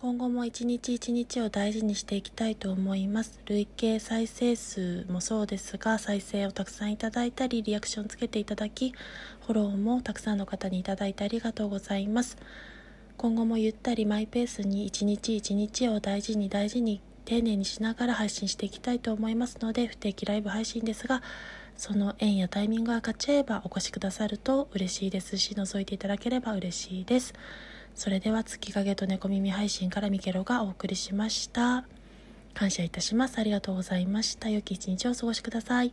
[0.00, 3.40] 今後も一日一日を大事にしていきたいと思います。
[3.46, 12.36] 累計再生数もそうですが再生をたくさんいただいたりリアクションつけていただきフォローもたくさんの方にいただいてありがとうございます。
[13.16, 21.24] 今後もゆったりマイペースに一日一日を大事に大事に丁寧にしながら配信していきたいと思いますので不定期ライブ配信ですが
[21.76, 25.38] その縁やタイミングが勝ち合えばお越しくださると嬉しいです。
[25.38, 27.34] し覗いていただければ嬉しいです。
[27.98, 31.84] それでは月影と猫耳配信からミケロがお送りしました。
[32.54, 33.40] 感謝いたします。
[33.40, 34.48] ありがとうございました。
[34.48, 35.92] 良き一日をお過ごしください。